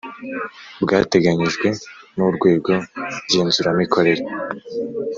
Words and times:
Bwateganyijwe 0.83 1.67
n’Urwego 2.15 2.71
Ngenzuramikorere 3.27 4.23